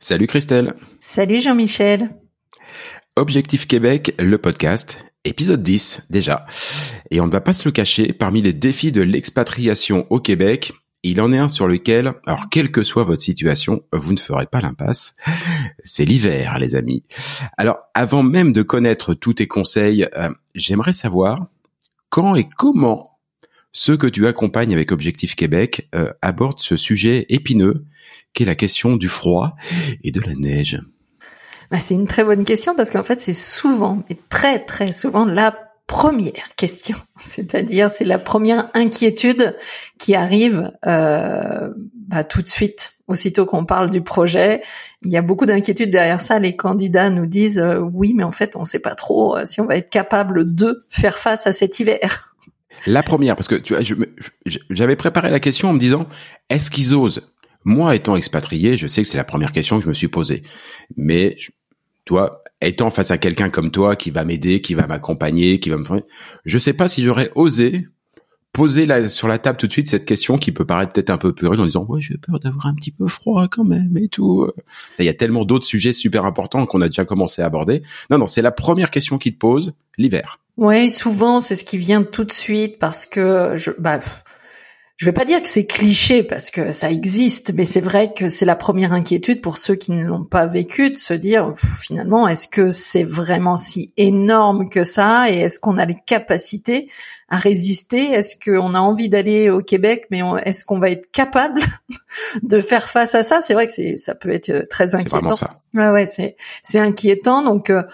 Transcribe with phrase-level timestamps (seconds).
[0.00, 0.74] Salut Christelle.
[1.00, 2.10] Salut Jean-Michel.
[3.16, 6.46] Objectif Québec, le podcast, épisode 10 déjà.
[7.10, 10.72] Et on ne va pas se le cacher, parmi les défis de l'expatriation au Québec,
[11.02, 14.46] il en est un sur lequel, alors quelle que soit votre situation, vous ne ferez
[14.46, 15.16] pas l'impasse.
[15.82, 17.02] C'est l'hiver, les amis.
[17.56, 21.48] Alors, avant même de connaître tous tes conseils, euh, j'aimerais savoir
[22.08, 23.17] quand et comment
[23.72, 27.84] ceux que tu accompagnes avec Objectif Québec euh, abordent ce sujet épineux
[28.32, 29.56] qu'est la question du froid
[30.02, 30.80] et de la neige.
[31.70, 35.24] Bah, c'est une très bonne question parce qu'en fait, c'est souvent, et très très souvent,
[35.24, 35.54] la
[35.86, 36.96] première question.
[37.16, 39.56] C'est-à-dire, c'est la première inquiétude
[39.98, 42.94] qui arrive euh, bah, tout de suite.
[43.08, 44.62] Aussitôt qu'on parle du projet,
[45.02, 46.38] il y a beaucoup d'inquiétudes derrière ça.
[46.38, 49.46] Les candidats nous disent euh, oui, mais en fait, on ne sait pas trop euh,
[49.46, 52.27] si on va être capable de faire face à cet hiver.
[52.86, 53.82] La première, parce que tu vois,
[54.70, 56.06] j'avais préparé la question en me disant
[56.48, 57.32] est-ce qu'ils osent?
[57.64, 60.42] Moi, étant expatrié, je sais que c'est la première question que je me suis posée,
[60.96, 61.36] mais
[62.04, 65.76] toi, étant face à quelqu'un comme toi qui va m'aider, qui va m'accompagner, qui va
[65.76, 65.84] me
[66.44, 67.86] je sais pas si j'aurais osé
[68.52, 71.18] poser la, sur la table tout de suite cette question qui peut paraître peut-être un
[71.18, 74.08] peu puérile en disant ouais j'ai peur d'avoir un petit peu froid quand même et
[74.08, 74.50] tout.
[74.98, 77.82] Il y a tellement d'autres sujets super importants qu'on a déjà commencé à aborder.
[78.10, 80.40] Non non c'est la première question qui te pose l'hiver.
[80.58, 84.00] Ouais souvent c'est ce qui vient tout de suite parce que je bah
[84.96, 88.26] je vais pas dire que c'est cliché parce que ça existe, mais c'est vrai que
[88.26, 92.26] c'est la première inquiétude pour ceux qui ne l'ont pas vécu de se dire finalement
[92.26, 96.90] est-ce que c'est vraiment si énorme que ça et est-ce qu'on a les capacités
[97.28, 98.10] à résister?
[98.10, 101.60] Est-ce qu'on a envie d'aller au Québec, mais est-ce qu'on va être capable
[102.42, 103.40] de faire face à ça?
[103.42, 105.10] C'est vrai que c'est ça peut être euh, très inquiétant.
[105.10, 105.60] C'est vraiment ça.
[105.74, 107.70] Ouais ouais c'est c'est inquiétant donc.
[107.70, 107.84] Euh,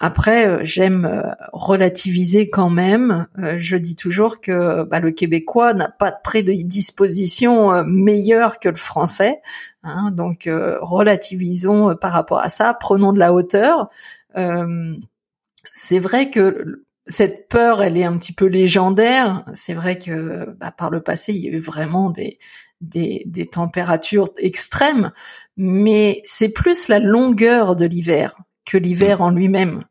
[0.00, 3.26] après, euh, j'aime euh, relativiser quand même.
[3.38, 8.76] Euh, je dis toujours que bah, le québécois n'a pas de prédisposition meilleure que le
[8.76, 9.40] français.
[9.82, 12.74] Hein, donc, relativisons par rapport à ça.
[12.74, 13.88] Prenons de la hauteur.
[15.72, 19.44] c'est vrai que cette peur, elle est un petit peu légendaire.
[19.54, 22.38] C'est vrai que bah, par le passé, il y a eu vraiment des,
[22.80, 25.12] des, des températures extrêmes,
[25.56, 29.84] mais c'est plus la longueur de l'hiver que l'hiver en lui-même.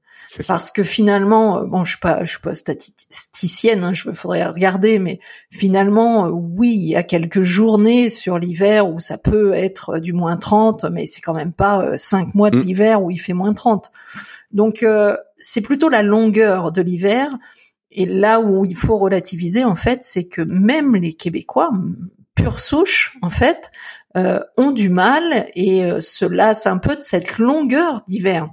[0.48, 4.46] Parce que finalement, euh, bon, je suis pas, je suis pas statisticienne, hein, je faudrait
[4.46, 5.20] regarder, mais
[5.52, 10.14] finalement, euh, oui, il y a quelques journées sur l'hiver où ça peut être du
[10.14, 12.62] moins 30, mais c'est quand même pas cinq mois de mm.
[12.62, 13.92] l'hiver où il fait moins 30.
[14.52, 17.38] Donc, euh, c'est plutôt la longueur de l'hiver.
[17.92, 21.72] Et là où il faut relativiser, en fait, c'est que même les Québécois,
[22.36, 23.72] pure souche, en fait,
[24.16, 28.48] euh, ont du mal et euh, se lassent un peu de cette longueur d'hiver.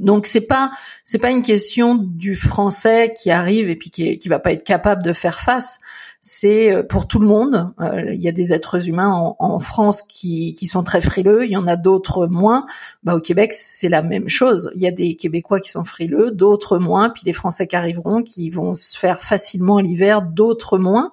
[0.00, 0.70] Donc c'est pas
[1.04, 4.64] c'est pas une question du français qui arrive et puis qui, qui va pas être
[4.64, 5.80] capable de faire face.
[6.22, 7.74] C'est euh, pour tout le monde.
[7.80, 11.44] Il y a des êtres humains en, en, France qui, qui sont très frileux.
[11.44, 12.64] Il y en a d'autres moins.
[13.02, 14.70] Bah, au Québec c'est la même chose.
[14.74, 17.10] Il y a des Québécois qui sont frileux, d'autres moins.
[17.10, 21.12] Puis les Français qui arriveront, qui vont se faire facilement l'hiver, d'autres moins.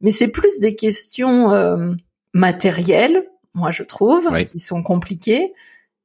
[0.00, 1.50] Mais c'est plus des questions
[2.32, 3.24] matériels,
[3.54, 5.52] moi je trouve, qui sont compliqués,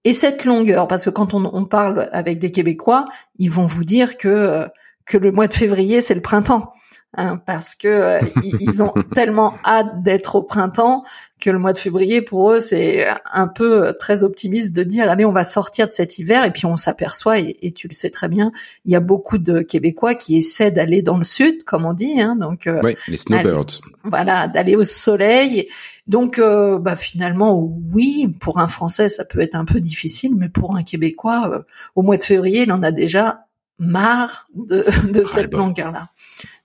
[0.04, 3.08] et cette longueur, parce que quand on, on, parle avec des Québécois,
[3.40, 4.68] ils vont vous dire que
[5.06, 6.74] que le mois de février c'est le printemps.
[7.18, 8.20] Hein, parce que euh,
[8.62, 11.04] ils ont tellement hâte d'être au printemps
[11.40, 15.26] que le mois de février pour eux c'est un peu très optimiste de dire allez
[15.26, 18.28] on va sortir de cet hiver et puis on s'aperçoit et, tu le sais très
[18.28, 18.52] bien
[18.86, 22.20] il y a beaucoup de Québécois qui essaient d'aller dans le sud comme on dit
[22.20, 23.82] hein, donc euh, oui, les snowbirds.
[24.04, 25.68] voilà d'aller au soleil.
[26.08, 27.60] Donc euh, bah finalement
[27.94, 31.66] oui pour un Français ça peut être un peu difficile mais pour un Québécois
[31.96, 33.42] au mois de février il en a déjà
[33.78, 36.10] marre de, de ah, cette longueur là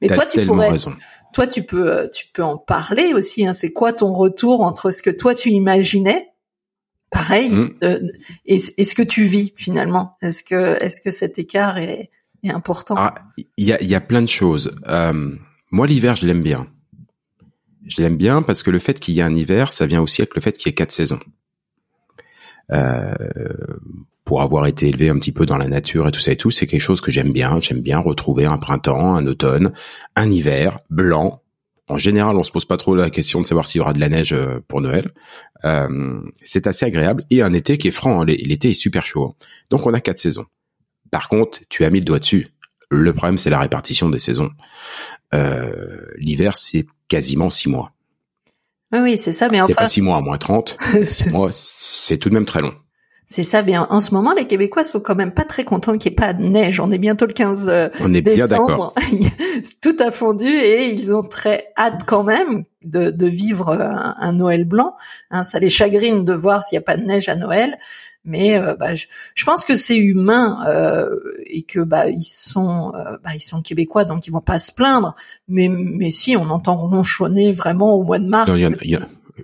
[0.00, 0.74] mais toi tu pourrais
[1.32, 3.46] toi tu peux euh, tu peux en parler aussi.
[3.46, 3.52] Hein.
[3.52, 6.28] C'est quoi ton retour entre ce que toi tu imaginais,
[7.10, 7.74] pareil, mm.
[7.84, 8.00] euh,
[8.46, 10.16] et, ce que tu vis finalement?
[10.22, 12.10] Est-ce que est-ce que cet écart est,
[12.42, 12.94] est important?
[12.98, 13.14] Ah,
[13.56, 14.74] Il y a y a plein de choses.
[14.88, 15.34] Euh,
[15.70, 16.66] moi l'hiver je l'aime bien.
[17.84, 20.22] Je l'aime bien parce que le fait qu'il y ait un hiver, ça vient aussi
[20.22, 21.18] avec le fait qu'il y ait quatre saisons.
[22.70, 23.12] Euh,
[24.24, 26.50] pour avoir été élevé un petit peu dans la nature et tout ça et tout,
[26.50, 27.60] c'est quelque chose que j'aime bien.
[27.60, 29.72] J'aime bien retrouver un printemps, un automne,
[30.16, 31.42] un hiver blanc.
[31.88, 34.00] En général, on se pose pas trop la question de savoir s'il y aura de
[34.00, 35.10] la neige euh, pour Noël.
[35.64, 38.20] Euh, c'est assez agréable et un été qui est franc.
[38.20, 38.24] Hein.
[38.24, 39.24] L'été est super chaud.
[39.24, 39.44] Hein.
[39.70, 40.46] Donc on a quatre saisons.
[41.10, 42.48] Par contre, tu as mis le doigt dessus.
[42.90, 44.50] Le problème, c'est la répartition des saisons.
[45.34, 47.92] Euh, L'hiver, c'est quasiment six mois.
[48.92, 49.48] Oui, oui, c'est ça.
[49.48, 50.78] Mais enfin, c'est pas six mois à moins 30.
[51.04, 52.74] six mois, c'est tout de même très long.
[53.32, 53.86] C'est ça, bien.
[53.88, 56.34] En ce moment, les Québécois sont quand même pas très contents qu'il n'y ait pas
[56.34, 56.80] de neige.
[56.80, 58.94] On est bientôt le 15 euh, On est bien d'accord.
[59.80, 64.34] Tout a fondu et ils ont très hâte quand même de, de vivre euh, un,
[64.34, 64.96] Noël blanc.
[65.30, 67.78] Hein, ça les chagrine de voir s'il n'y a pas de neige à Noël.
[68.26, 71.08] Mais euh, bah, je, je, pense que c'est humain euh,
[71.46, 72.92] et que bah ils sont
[73.24, 75.14] bah, ils sont québécois donc ils vont pas se plaindre.
[75.48, 78.50] Mais mais si on entend ronchonner vraiment au mois de mars.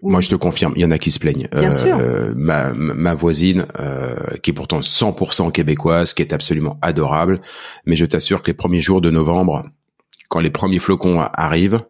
[0.02, 1.48] Moi, je te confirme, il y en a qui se plaignent.
[1.52, 1.96] Bien sûr.
[1.98, 7.40] Euh, ma, ma voisine, euh, qui est pourtant 100% québécoise, qui est absolument adorable,
[7.86, 9.64] mais je t'assure que les premiers jours de novembre,
[10.28, 11.80] quand les premiers flocons arrivent,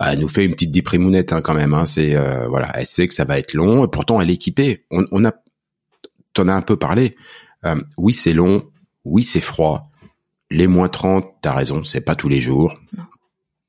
[0.00, 1.74] elle nous fait une petite déprimounette hein, quand même.
[1.74, 4.34] Hein, c'est euh, voilà, elle sait que ça va être long, et pourtant elle est
[4.34, 4.84] équipée.
[4.90, 5.32] On, on a,
[6.32, 7.16] t'en as un peu parlé.
[7.64, 8.64] Euh, oui, c'est long.
[9.04, 9.90] Oui, c'est froid.
[10.50, 12.74] Les moins 30, t'as raison, c'est pas tous les jours.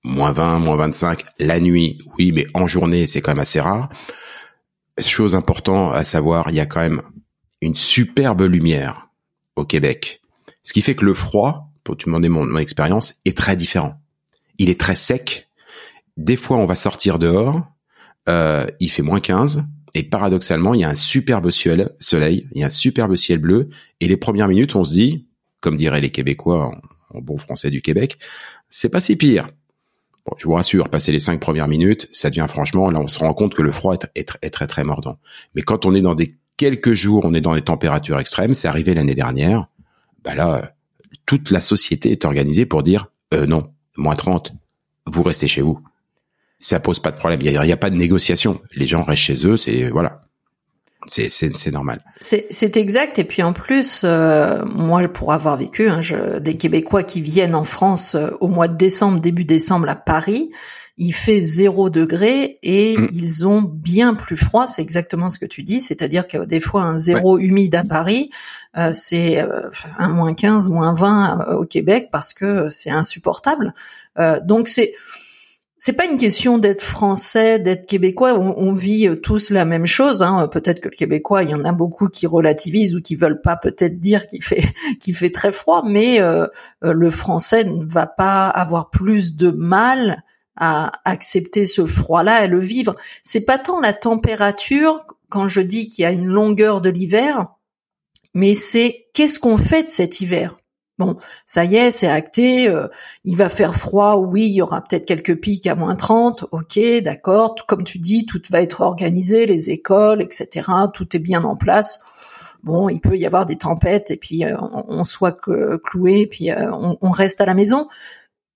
[0.04, 3.90] Moins 20, moins 25 la nuit, oui, mais en journée, c'est quand même assez rare.
[5.00, 7.02] Chose importante à savoir, il y a quand même
[7.62, 9.10] une superbe lumière
[9.56, 10.22] au Québec.
[10.62, 14.02] Ce qui fait que le froid, pour te demander mon, mon expérience, est très différent.
[14.58, 15.50] Il est très sec.
[16.18, 17.66] Des fois, on va sortir dehors,
[18.30, 19.66] euh, il fait moins 15,
[19.96, 23.40] et paradoxalement, il y a un superbe ciel, soleil, il y a un superbe ciel
[23.40, 23.70] bleu,
[24.00, 25.28] et les premières minutes, on se dit,
[25.60, 26.74] comme diraient les Québécois
[27.10, 28.18] en bon français du Québec,
[28.70, 29.50] c'est pas si pire.
[30.26, 33.20] Bon, je vous rassure, passer les cinq premières minutes, ça devient franchement, là, on se
[33.20, 35.18] rend compte que le froid est, très, très, très mordant.
[35.54, 38.68] Mais quand on est dans des quelques jours, on est dans des températures extrêmes, c'est
[38.68, 39.68] arrivé l'année dernière,
[40.24, 40.74] bah là,
[41.26, 44.54] toute la société est organisée pour dire, euh, non, moins 30,
[45.06, 45.80] vous restez chez vous.
[46.60, 47.42] Ça pose pas de problème.
[47.42, 48.62] Il n'y a, a, pas de négociation.
[48.74, 50.23] Les gens restent chez eux, c'est, voilà.
[51.08, 52.00] C'est c'est normal.
[52.20, 53.20] C'est exact.
[53.20, 57.56] Et puis en plus euh, moi pour avoir vécu hein, je, des Québécois qui viennent
[57.56, 60.52] en France euh, au mois de décembre début décembre à Paris
[60.98, 63.10] il fait zéro degré et mm.
[63.14, 64.68] ils ont bien plus froid.
[64.68, 65.82] C'est exactement ce que tu dis.
[65.82, 68.30] C'est-à-dire que des fois un zéro humide à Paris
[68.78, 73.74] euh, c'est euh, un moins 15 moins 20 au Québec parce que c'est insupportable.
[74.44, 74.94] Donc c'est
[75.86, 78.40] c'est pas une question d'être français, d'être québécois.
[78.40, 80.24] On, vit euh, tous la même chose.
[80.24, 80.48] Hein.
[80.48, 83.58] Peut-être que le québécois, il y en a beaucoup qui relativisent ou qui veulent pas
[83.58, 86.48] peut-être dire qu'il fait très froid, mais euh,
[86.86, 90.24] euh, le français ne va pas avoir plus de mal
[90.56, 92.96] à accepter ce froid-là et le vivre.
[93.22, 97.48] C'est pas tant la température quand je dis qu'il y a une longueur de l'hiver,
[98.34, 100.63] mais c'est qu'est-ce qu'on fait de cet hiver?
[101.00, 102.88] Bon, ça y est, c'est acté, euh,
[103.24, 106.80] il va faire froid, oui, il y aura peut-être quelques pics à moins 30, ok,
[107.02, 111.56] d'accord, comme tu dis, tout va être organisé, les écoles, etc., tout est bien en
[111.56, 112.00] place.
[112.62, 115.36] Bon, il peut y avoir des tempêtes et puis euh, on, soit
[115.84, 117.88] cloué, puis euh, on, on, reste à la maison,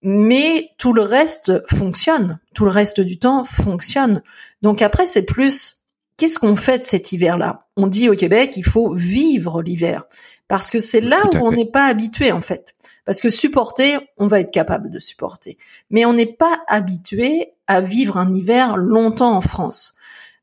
[0.03, 4.21] mais tout le reste fonctionne, tout le reste du temps fonctionne.
[4.61, 5.81] Donc après, c'est plus,
[6.17, 7.67] qu'est-ce qu'on fait de cet hiver-là?
[7.75, 10.03] On dit au Québec, il faut vivre l'hiver
[10.47, 12.75] parce que c'est là où on n'est pas habitué en fait.
[13.05, 15.57] Parce que supporter, on va être capable de supporter,
[15.89, 19.95] mais on n'est pas habitué à vivre un hiver longtemps en France.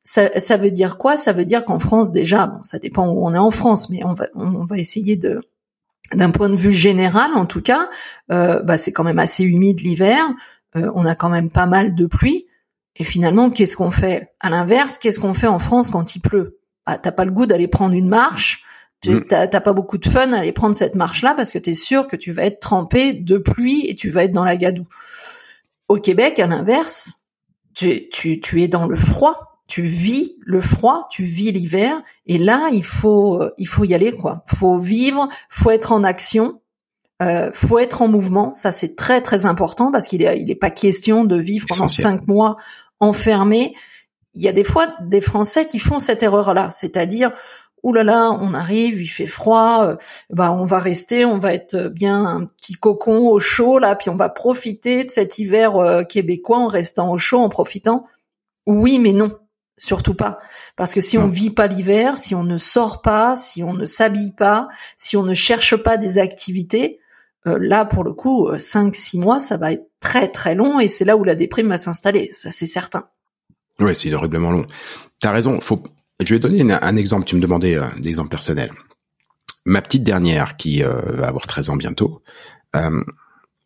[0.02, 1.16] Ça, ça veut dire quoi?
[1.16, 4.04] Ça veut dire qu'en France déjà, bon, ça dépend où on est en France, mais
[4.04, 5.40] on va on va essayer de
[6.12, 7.88] d'un point de vue général en tout cas,
[8.30, 10.24] euh, bah, c'est quand même assez humide l'hiver.
[10.76, 12.46] Euh, on a quand même pas mal de pluie.
[12.96, 14.32] Et finalement, qu'est-ce qu'on fait?
[14.40, 16.58] À l'inverse, qu'est-ce qu'on fait en France quand il pleut?
[16.86, 18.62] Bah, T'as pas le goût d'aller prendre une marche
[19.04, 19.24] tu mm.
[19.28, 22.08] t'as pas beaucoup de fun à aller prendre cette marche-là parce que tu es sûr
[22.08, 24.86] que tu vas être trempé de pluie et tu vas être dans la gadoue.
[25.88, 27.24] Au Québec, à l'inverse,
[27.74, 32.38] tu, tu, tu es dans le froid, tu vis le froid, tu vis l'hiver, et
[32.38, 34.44] là il faut il faut y aller quoi.
[34.46, 36.60] Faut vivre, faut être en action,
[37.22, 38.52] euh, faut être en mouvement.
[38.54, 41.88] Ça c'est très très important parce qu'il est il est pas question de vivre pendant
[41.88, 42.56] cinq mois
[43.00, 43.74] enfermé.
[44.34, 47.32] Il y a des fois des Français qui font cette erreur là, c'est-à-dire
[47.84, 49.96] Ouh là là, on arrive, il fait froid, euh,
[50.30, 54.08] bah on va rester, on va être bien un petit cocon au chaud là, puis
[54.08, 58.06] on va profiter de cet hiver euh, québécois en restant au chaud, en profitant.
[58.64, 59.38] Oui, mais non,
[59.76, 60.38] surtout pas,
[60.76, 63.84] parce que si on vit pas l'hiver, si on ne sort pas, si on ne
[63.84, 67.00] s'habille pas, si on ne cherche pas des activités,
[67.46, 71.04] euh, là pour le coup, 5-6 mois, ça va être très très long et c'est
[71.04, 73.08] là où la déprime va s'installer, ça c'est certain.
[73.78, 74.64] Ouais, c'est horriblement long.
[75.20, 75.82] T'as raison, faut
[76.20, 77.24] je vais donner un, exemple.
[77.24, 78.72] Tu me demandais euh, des exemples personnels.
[79.64, 82.22] Ma petite dernière, qui euh, va avoir 13 ans bientôt,
[82.76, 83.02] euh,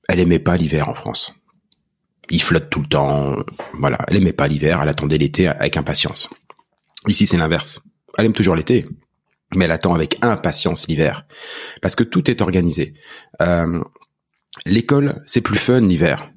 [0.09, 1.35] elle aimait pas l'hiver en France.
[2.31, 3.37] Il flotte tout le temps.
[3.75, 4.81] Voilà, elle aimait pas l'hiver.
[4.83, 6.29] Elle attendait l'été avec impatience.
[7.07, 7.81] Ici, c'est l'inverse.
[8.17, 8.87] Elle aime toujours l'été,
[9.55, 11.27] mais elle attend avec impatience l'hiver
[11.81, 12.95] parce que tout est organisé.
[13.41, 13.81] Euh,
[14.67, 16.31] L'école, c'est plus fun l'hiver.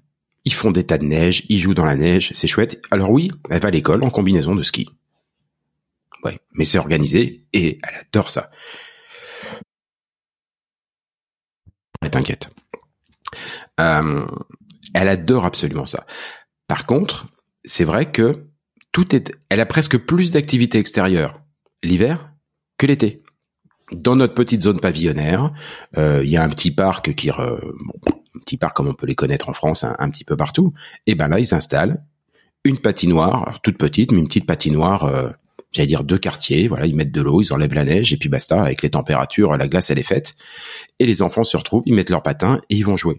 [0.46, 2.82] Ils font des tas de neige, ils jouent dans la neige, c'est chouette.
[2.92, 4.90] Alors oui, elle va à l'école en combinaison de ski.
[6.24, 8.52] Ouais, mais c'est organisé et elle adore ça.
[12.10, 12.50] T'inquiète.
[13.80, 14.28] Euh,
[14.94, 16.06] elle adore absolument ça.
[16.68, 17.28] Par contre,
[17.64, 18.48] c'est vrai que
[18.92, 21.42] tout est, elle a presque plus d'activités extérieures
[21.84, 22.32] l'hiver
[22.78, 23.24] que l'été.
[23.92, 25.52] Dans notre petite zone pavillonnaire,
[25.98, 27.60] euh, il y a un petit parc qui, bon,
[28.36, 30.74] un petit parc comme on peut les connaître en France, un, petit peu partout.
[31.08, 32.04] Et ben là, ils installent
[32.64, 35.30] une patinoire, toute petite, mais une petite patinoire euh,
[35.72, 36.68] j'allais dire deux quartiers.
[36.68, 38.62] Voilà, ils mettent de l'eau, ils enlèvent la neige et puis basta.
[38.62, 40.36] Avec les températures, la glace elle est faite
[41.00, 43.18] et les enfants se retrouvent, ils mettent leurs patins et ils vont jouer.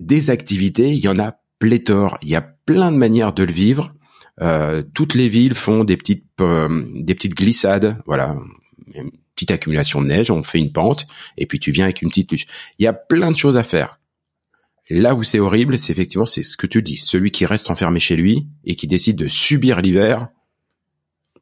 [0.00, 2.18] Des activités, il y en a pléthore.
[2.22, 3.92] Il y a plein de manières de le vivre.
[4.40, 7.98] Euh, toutes les villes font des petites euh, des petites glissades.
[8.06, 8.36] Voilà,
[8.94, 12.08] une petite accumulation de neige, on fait une pente et puis tu viens avec une
[12.08, 12.46] petite luche.
[12.78, 13.98] Il y a plein de choses à faire.
[14.90, 18.00] Là où c'est horrible, c'est effectivement c'est ce que tu dis, celui qui reste enfermé
[18.00, 20.28] chez lui et qui décide de subir l'hiver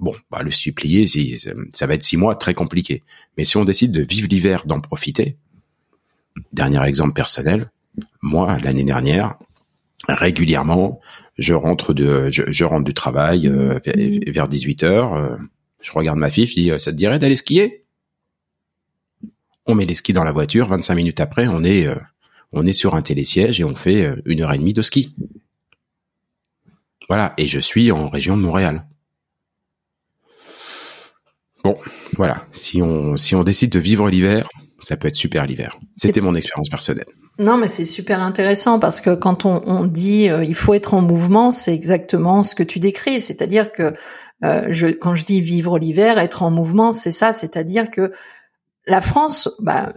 [0.01, 3.03] Bon, bah, le supplier, ça va être six mois très compliqué.
[3.37, 5.37] Mais si on décide de vivre l'hiver, d'en profiter,
[6.53, 7.71] dernier exemple personnel,
[8.23, 9.37] moi, l'année dernière,
[10.09, 11.01] régulièrement,
[11.39, 13.79] je rentre de, je, rentre du travail euh,
[14.27, 15.37] vers 18 heures, euh,
[15.81, 17.85] je regarde ma fille, je dis, ça te dirait d'aller skier?
[19.67, 21.97] On met les skis dans la voiture, 25 minutes après, on est, euh,
[22.53, 25.15] on est sur un télésiège et on fait une heure et demie de ski.
[27.09, 28.87] Voilà, et je suis en région de Montréal.
[31.65, 31.77] Bon,
[32.17, 32.47] voilà.
[32.53, 34.49] Si on si on décide de vivre l'hiver,
[34.81, 35.79] ça peut être super l'hiver.
[35.97, 37.07] C'était mon expérience personnelle.
[37.39, 40.95] Non, mais c'est super intéressant parce que quand on, on dit euh, il faut être
[40.95, 43.21] en mouvement, c'est exactement ce que tu décris.
[43.21, 43.95] C'est-à-dire que
[44.45, 47.33] euh, je, quand je dis vivre l'hiver, être en mouvement, c'est ça.
[47.33, 48.13] C'est-à-dire que
[48.87, 49.93] la France, bah,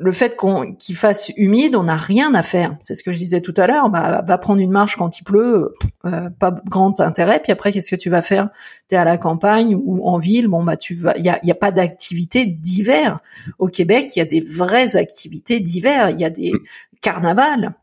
[0.00, 2.76] le fait qu'on qu'il fasse humide, on n'a rien à faire.
[2.80, 3.90] C'est ce que je disais tout à l'heure.
[3.90, 5.74] Bah, va prendre une marche quand il pleut,
[6.04, 7.40] euh, pas grand intérêt.
[7.42, 8.48] Puis après, qu'est-ce que tu vas faire?
[8.86, 10.46] T'es à la campagne ou en ville?
[10.46, 11.14] Bon bah tu vas.
[11.16, 13.18] Il y a, y a pas d'activité d'hiver
[13.58, 14.12] au Québec.
[14.14, 16.10] Il y a des vraies activités d'hiver.
[16.10, 16.52] Il y a des
[17.00, 17.74] carnavals.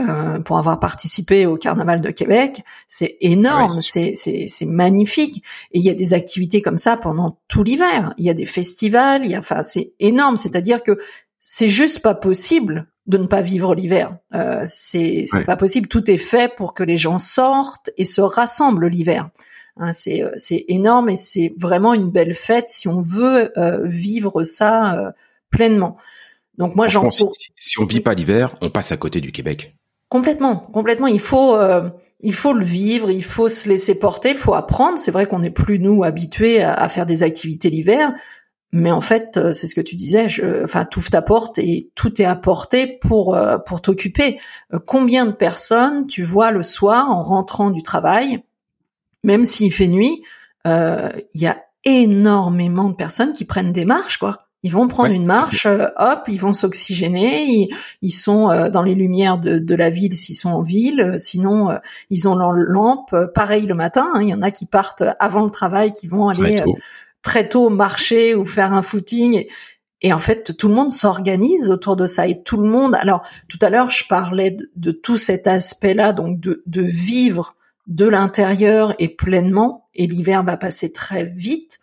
[0.00, 5.44] Euh, pour avoir participé au carnaval de Québec, c'est énorme, c'est c'est magnifique.
[5.70, 8.12] Et il y a des activités comme ça pendant tout l'hiver.
[8.18, 10.36] Il y a des festivals, il y a, enfin c'est énorme.
[10.36, 10.98] C'est-à-dire que
[11.46, 14.16] c'est juste pas possible de ne pas vivre l'hiver.
[14.34, 15.88] Euh, c'est pas possible.
[15.88, 19.28] Tout est fait pour que les gens sortent et se rassemblent l'hiver.
[19.76, 23.80] Hein, c'est euh, c'est énorme et c'est vraiment une belle fête si on veut euh,
[23.84, 25.10] vivre ça euh,
[25.50, 25.98] pleinement.
[26.56, 29.76] Donc moi j'en si, si on vit pas l'hiver, on passe à côté du Québec.
[30.08, 31.08] Complètement, complètement.
[31.08, 31.58] Il faut
[32.20, 34.96] il faut le vivre, il faut se laisser porter, il faut apprendre.
[34.96, 38.14] C'est vrai qu'on n'est plus nous habitués à, à faire des activités l'hiver,
[38.76, 41.92] mais en fait, euh, c'est ce que tu disais, je, enfin, tout ta porte et
[41.94, 44.40] tout est apporté pour euh, pour t'occuper.
[44.72, 48.42] Euh, combien de personnes tu vois le soir en rentrant du travail,
[49.22, 50.24] même s'il fait nuit,
[50.64, 54.48] il y a énormément de personnes qui prennent des marches, quoi.
[54.64, 57.68] Ils vont prendre une marche, hop, ils vont s'oxygéner,
[58.00, 61.78] ils, sont dans les lumières de, de la ville s'ils sont en ville, sinon
[62.08, 63.14] ils ont leur lampe.
[63.34, 66.28] Pareil le matin, hein, il y en a qui partent avant le travail, qui vont
[66.28, 66.64] aller
[67.24, 69.46] très tôt marcher ou faire un footing.
[70.02, 72.28] Et, en fait, tout le monde s'organise autour de ça.
[72.28, 72.94] Et tout le monde.
[72.94, 77.56] Alors, tout à l'heure, je parlais de, tout cet aspect-là, donc de, de vivre
[77.88, 79.88] de l'intérieur et pleinement.
[79.94, 81.80] Et l'hiver va passer très vite.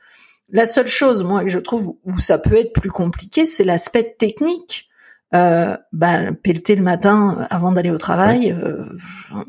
[0.49, 4.15] La seule chose, moi, que je trouve où ça peut être plus compliqué, c'est l'aspect
[4.17, 4.87] technique.
[5.33, 8.83] euh, bah, pelleter le matin avant d'aller au travail, euh,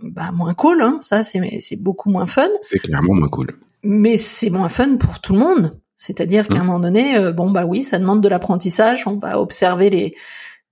[0.03, 2.49] bah, moins cool, hein, ça c'est c'est beaucoup moins fun.
[2.63, 3.49] C'est clairement moins cool.
[3.83, 5.79] Mais c'est moins fun pour tout le monde.
[5.97, 6.67] C'est-à-dire qu'à un mmh.
[6.67, 9.07] moment donné, euh, bon bah oui, ça demande de l'apprentissage.
[9.07, 10.15] On va observer les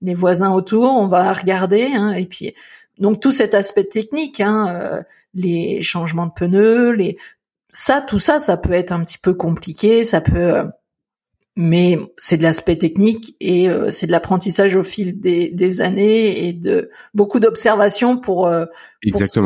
[0.01, 2.53] les voisins autour, on va regarder, hein, et puis
[2.97, 5.01] donc tout cet aspect technique, hein, euh,
[5.33, 7.17] les changements de pneus, les
[7.71, 10.63] ça, tout ça, ça peut être un petit peu compliqué, ça peut
[11.57, 16.47] mais c'est de l'aspect technique et euh, c'est de l'apprentissage au fil des, des, années
[16.47, 18.65] et de beaucoup d'observations pour, euh,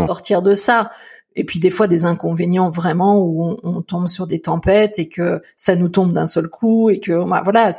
[0.05, 0.91] sortir de ça.
[1.35, 5.41] Et puis des fois des inconvénients vraiment où on, tombe sur des tempêtes et que
[5.57, 7.71] ça nous tombe d'un seul coup et que bah, voilà.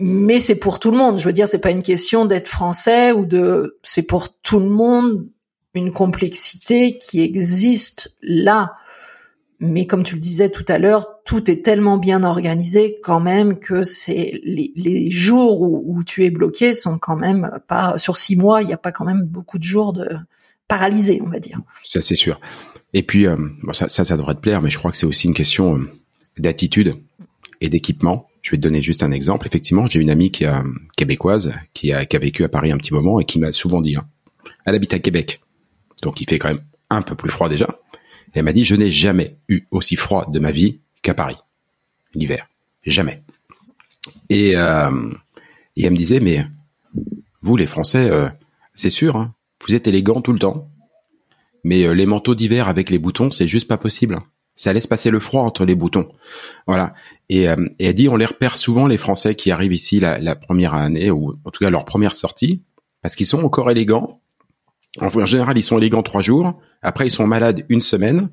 [0.00, 1.18] Mais c'est pour tout le monde.
[1.18, 3.78] Je veux dire, c'est pas une question d'être français ou de.
[3.82, 5.26] C'est pour tout le monde
[5.74, 8.74] une complexité qui existe là
[9.58, 13.58] mais comme tu le disais tout à l'heure, tout est tellement bien organisé quand même
[13.58, 18.36] que c'est les, les, jours où, tu es bloqué sont quand même pas sur six
[18.36, 18.60] mois.
[18.60, 20.10] Il n'y a pas quand même beaucoup de jours de
[20.68, 21.60] paralysés, on va dire.
[21.84, 22.40] Ça c'est sûr.
[22.92, 23.36] Et puis euh,
[23.72, 25.90] ça, ça, ça devrait te plaire, mais je crois que c'est aussi une question euh,
[26.38, 26.96] d'attitude
[27.60, 28.28] et d'équipement.
[28.42, 29.46] Je vais te donner juste un exemple.
[29.46, 30.62] Effectivement, j'ai une amie qui a
[30.96, 34.06] québécoise qui a, vécu à Paris un petit moment et qui m'a souvent dit, hein,
[34.64, 35.40] elle habite à Québec,
[36.02, 37.66] donc il fait quand même un peu plus froid déjà
[38.38, 41.36] elle m'a dit, je n'ai jamais eu aussi froid de ma vie qu'à Paris,
[42.14, 42.48] l'hiver.
[42.84, 43.22] Jamais.
[44.28, 45.10] Et, euh,
[45.76, 46.46] et elle me disait, mais
[47.40, 48.28] vous les Français, euh,
[48.74, 49.34] c'est sûr, hein,
[49.68, 50.70] vous êtes élégants tout le temps,
[51.64, 54.18] mais euh, les manteaux d'hiver avec les boutons, c'est juste pas possible.
[54.54, 56.08] Ça laisse passer le froid entre les boutons.
[56.66, 56.94] Voilà.
[57.28, 60.72] Et, elle dit, on les repère souvent, les Français qui arrivent ici la, la première
[60.72, 62.62] année, ou en tout cas leur première sortie,
[63.02, 64.22] parce qu'ils sont encore élégants,
[65.00, 66.58] en général, ils sont élégants trois jours.
[66.82, 68.30] Après, ils sont malades une semaine.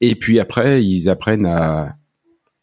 [0.00, 1.96] Et puis après, ils apprennent à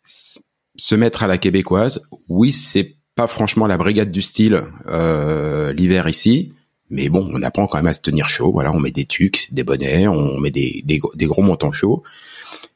[0.03, 2.01] se mettre à la québécoise.
[2.29, 6.53] Oui, c'est pas franchement la brigade du style euh, l'hiver ici,
[6.89, 8.51] mais bon, on apprend quand même à se tenir chaud.
[8.51, 10.83] Voilà, on met des tucs, des bonnets, on met des,
[11.21, 12.03] gros montants chauds.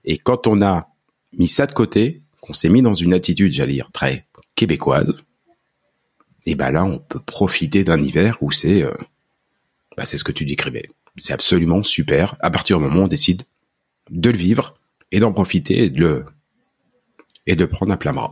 [0.05, 0.89] Et quand on a
[1.37, 4.25] mis ça de côté, qu'on s'est mis dans une attitude, j'allais dire, très
[4.55, 5.23] québécoise,
[6.45, 8.93] et ben là, on peut profiter d'un hiver où c'est euh,
[9.95, 10.89] bah, c'est ce que tu décrivais.
[11.17, 13.43] C'est absolument super à partir du moment où on décide
[14.09, 14.75] de le vivre
[15.11, 16.25] et d'en profiter et de le
[17.45, 18.31] et de prendre un plein bras.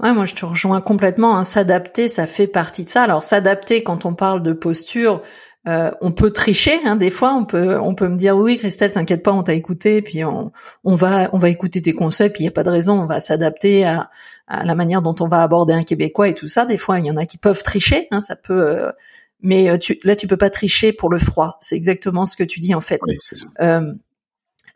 [0.00, 1.36] Ouais, moi je te rejoins complètement.
[1.36, 1.44] Hein.
[1.44, 3.02] S'adapter, ça fait partie de ça.
[3.02, 5.22] Alors s'adapter, quand on parle de posture,
[5.66, 6.78] euh, on peut tricher.
[6.84, 9.54] Hein, des fois, on peut on peut me dire oui, Christelle, t'inquiète pas, on t'a
[9.54, 10.52] écouté, puis on,
[10.84, 13.06] on va on va écouter tes conseils, puis il y a pas de raison, on
[13.06, 14.10] va s'adapter à,
[14.46, 16.66] à, la manière dont on va aborder un Québécois et tout ça.
[16.66, 18.06] Des fois, il y en a qui peuvent tricher.
[18.10, 18.92] Hein, ça peut euh,
[19.40, 21.56] mais euh, tu, là tu peux pas tricher pour le froid.
[21.60, 23.00] C'est exactement ce que tu dis en fait.
[23.20, 23.46] ça.
[23.60, 23.92] Euh,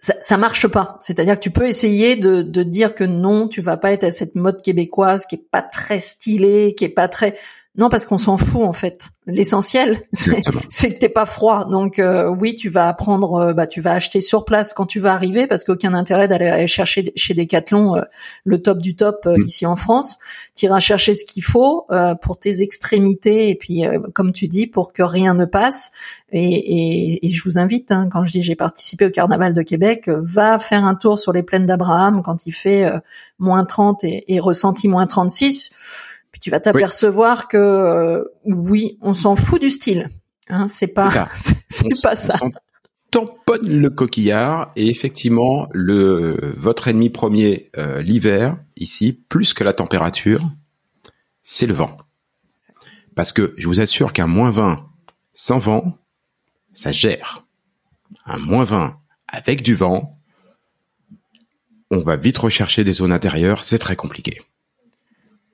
[0.00, 0.98] ça, ça marche pas.
[1.00, 4.10] C'est-à-dire que tu peux essayer de, de dire que non, tu vas pas être à
[4.10, 7.36] cette mode québécoise qui est pas très stylée, qui est pas très
[7.78, 9.10] non, parce qu'on s'en fout en fait.
[9.26, 11.66] L'essentiel, c'est que t'es pas froid.
[11.66, 14.98] Donc euh, oui, tu vas apprendre, euh, bah tu vas acheter sur place quand tu
[14.98, 18.02] vas arriver, parce qu'aucun intérêt d'aller chercher chez Decathlon euh,
[18.44, 19.44] le top du top mm.
[19.44, 20.18] ici en France.
[20.56, 21.86] Tu iras chercher ce qu'il faut
[22.22, 25.92] pour tes extrémités et puis comme tu dis, pour que rien ne passe.
[26.32, 30.08] Et, et, je vous invite, hein, quand je dis j'ai participé au Carnaval de Québec,
[30.08, 32.92] va faire un tour sur les plaines d'Abraham quand il fait
[33.38, 35.70] moins 30 et, et ressenti moins 36
[36.40, 40.08] puis tu vas t'apercevoir que euh, oui, on s'en fout du style.
[40.48, 42.34] Hein, c'est pas, c'est pas ça.
[43.10, 49.72] tamponne le coquillard et effectivement le votre ennemi premier euh, l'hiver ici plus que la
[49.74, 50.50] température
[51.42, 51.98] c'est le vent
[53.14, 54.84] parce que je vous assure qu'un moins 20
[55.34, 55.98] sans vent
[56.72, 57.46] ça gère
[58.26, 58.96] un moins 20
[59.28, 60.20] avec du vent
[61.92, 64.40] on va vite rechercher des zones intérieures c'est très compliqué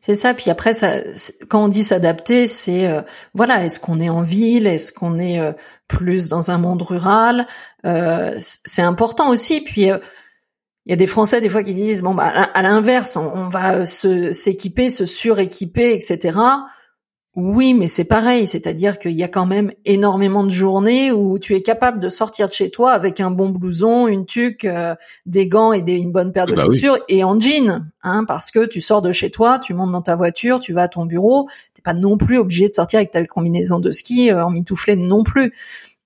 [0.07, 0.35] c'est ça.
[0.35, 1.01] Puis après, ça,
[1.49, 3.03] quand on dit s'adapter, c'est euh,
[3.35, 5.51] voilà, est-ce qu'on est en ville, est-ce qu'on est euh,
[5.89, 7.49] plus dans un monde rural
[7.85, 9.63] euh, C'est important aussi.
[9.63, 9.99] Puis il
[10.87, 13.85] y a des Français des fois qui disent bon bah à l'inverse, on, on, va
[13.85, 16.39] se s'équiper, se suréquiper, etc.
[17.37, 21.55] Oui, mais c'est pareil, c'est-à-dire qu'il y a quand même énormément de journées où tu
[21.55, 24.95] es capable de sortir de chez toi avec un bon blouson, une tuque, euh,
[25.27, 28.65] des gants et une bonne paire de bah chaussures et en jean, hein, parce que
[28.65, 31.47] tu sors de chez toi, tu montes dans ta voiture, tu vas à ton bureau,
[31.75, 34.97] t'es pas non plus obligé de sortir avec ta combinaison de ski euh, en mitouflé
[34.97, 35.53] non plus.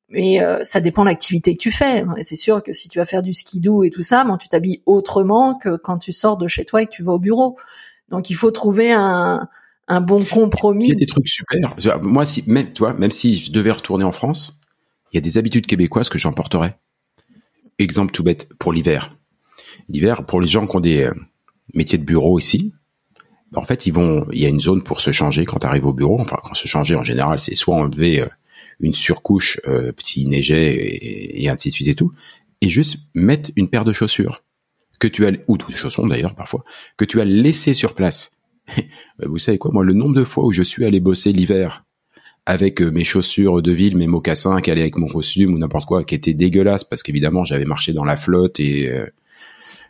[0.09, 2.05] Mais euh, ça dépend de l'activité que tu fais.
[2.17, 4.37] Et c'est sûr que si tu vas faire du ski doux et tout ça, bon,
[4.37, 7.21] tu t'habilles autrement que quand tu sors de chez toi et que tu vas au
[7.21, 7.57] bureau.
[8.09, 9.49] Donc il faut trouver un,
[9.91, 10.87] un bon compromis.
[10.87, 11.75] Il y a des trucs super.
[12.01, 14.57] Moi, même, tu même si je devais retourner en France,
[15.13, 16.79] il y a des habitudes québécoises que j'emporterais.
[17.79, 19.17] Exemple tout bête, pour l'hiver.
[19.89, 21.15] L'hiver, pour les gens qui ont des euh,
[21.75, 22.73] métiers de bureau ici,
[23.57, 23.95] en fait, il
[24.33, 26.21] y a une zone pour se changer quand tu arrives au bureau.
[26.21, 28.27] Enfin, quand se changer en général, c'est soit enlever euh,
[28.79, 32.13] une surcouche euh, s'il neigeait et, et, ainsi de suite et tout,
[32.61, 34.45] et juste mettre une paire de chaussures
[35.01, 36.63] que tu as ou de chaussons d'ailleurs parfois
[36.97, 38.40] que tu as laissé sur place.
[39.25, 41.85] Vous savez quoi, moi, le nombre de fois où je suis allé bosser l'hiver
[42.47, 45.87] avec euh, mes chaussures de ville, mes mocassins, qui allaient avec mon costume ou n'importe
[45.87, 49.07] quoi, qui étaient dégueulasses parce qu'évidemment j'avais marché dans la flotte et euh,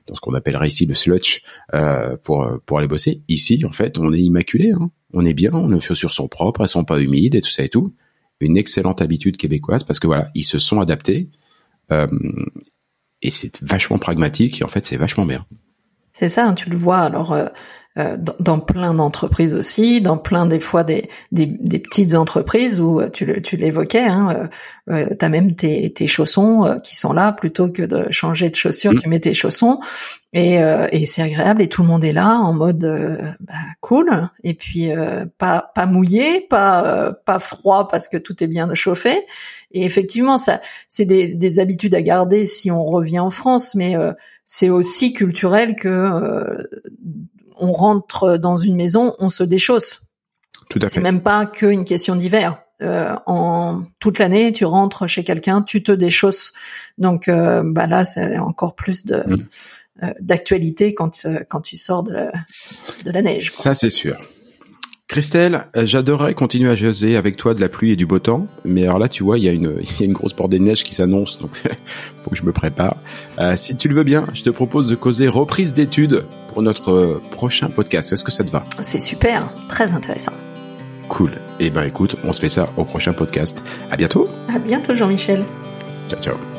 [0.07, 1.43] dans ce qu'on appellerait ici le slutch
[1.75, 3.23] euh, pour pour aller bosser.
[3.29, 4.91] Ici, en fait, on est immaculé, hein.
[5.13, 7.69] on est bien, nos chaussures sont propres, elles sont pas humides et tout ça et
[7.69, 7.95] tout.
[8.41, 11.31] Une excellente habitude québécoise parce que voilà, ils se sont adaptés
[13.23, 15.45] et c'est vachement pragmatique et en fait c'est vachement bien.
[16.13, 17.01] C'est ça, hein, tu le vois.
[17.01, 17.37] Alors
[17.99, 22.15] euh, euh, dans, dans, plein d'entreprises aussi, dans plein des fois des, des, des petites
[22.15, 24.49] entreprises où euh, tu, tu l'évoquais, hein,
[24.89, 28.49] euh, euh tu as même tes, tes chaussons qui sont là plutôt que de changer
[28.49, 29.01] de chaussures, mmh.
[29.01, 29.81] tu mets tes chaussons.
[30.33, 30.61] Et,
[30.93, 34.31] et c'est agréable et tout le monde est là en mode bah, cool.
[34.45, 34.89] Et puis
[35.39, 39.27] pas pas mouillé, pas pas froid parce que tout est bien chauffé.
[39.73, 43.97] Et effectivement ça c'est des, des habitudes à garder si on revient en France, mais
[44.45, 46.69] c'est aussi culturel que
[47.61, 50.03] on rentre dans une maison, on se déchausse.
[50.69, 50.95] Tout à fait.
[50.95, 52.63] C'est même pas qu'une question d'hiver.
[52.83, 56.53] Euh, en toute l'année, tu rentres chez quelqu'un, tu te déchausses.
[56.97, 59.47] Donc, euh, bah là, c'est encore plus de mm.
[60.03, 62.33] euh, d'actualité quand quand tu sors de la,
[63.05, 63.51] de la neige.
[63.51, 64.17] Ça, c'est sûr.
[65.11, 68.47] Christelle, euh, j'adorerais continuer à jaser avec toi de la pluie et du beau temps,
[68.65, 70.63] mais alors là, tu vois, il y a une, y a une grosse bordée de
[70.63, 71.51] neige qui s'annonce, donc
[72.23, 72.97] faut que je me prépare.
[73.41, 76.93] Euh, si tu le veux bien, je te propose de causer reprise d'études pour notre
[76.93, 78.13] euh, prochain podcast.
[78.13, 78.65] Est-ce que ça te va?
[78.83, 80.33] C'est super, très intéressant.
[81.09, 81.33] Cool.
[81.59, 83.65] Eh ben, écoute, on se fait ça au prochain podcast.
[83.91, 84.29] À bientôt.
[84.49, 85.43] À bientôt, Jean-Michel.
[86.09, 86.50] Ciao, ciao.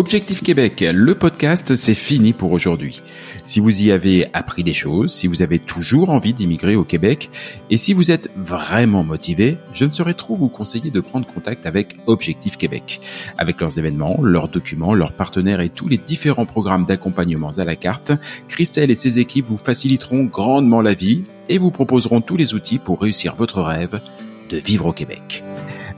[0.00, 3.02] Objectif Québec, le podcast, c'est fini pour aujourd'hui.
[3.44, 7.28] Si vous y avez appris des choses, si vous avez toujours envie d'immigrer au Québec,
[7.68, 11.66] et si vous êtes vraiment motivé, je ne saurais trop vous conseiller de prendre contact
[11.66, 13.02] avec Objectif Québec.
[13.36, 17.76] Avec leurs événements, leurs documents, leurs partenaires et tous les différents programmes d'accompagnement à la
[17.76, 18.12] carte,
[18.48, 22.78] Christelle et ses équipes vous faciliteront grandement la vie et vous proposeront tous les outils
[22.78, 24.00] pour réussir votre rêve
[24.48, 25.44] de vivre au Québec.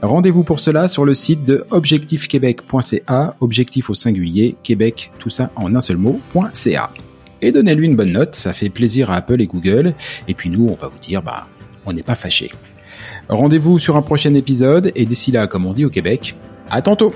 [0.03, 5.73] Rendez-vous pour cela sur le site de objectifquebec.ca, objectif au singulier, Québec, tout ça en
[5.73, 6.89] un seul mot.ca.
[7.41, 9.93] Et donnez-lui une bonne note, ça fait plaisir à Apple et Google.
[10.27, 11.47] Et puis nous, on va vous dire, bah,
[11.85, 12.51] on n'est pas fâchés.
[13.29, 16.35] Rendez-vous sur un prochain épisode, et d'ici là, comme on dit au Québec,
[16.69, 17.13] à tantôt!